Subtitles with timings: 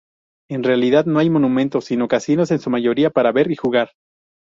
[0.49, 3.91] En realidad, no hay monumentos, sino casinos en su mayoría para ver y jugar.